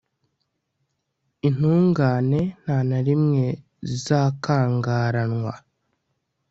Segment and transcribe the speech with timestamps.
[1.47, 3.45] intungane nta na rimwe
[3.87, 5.53] zizakangaranywa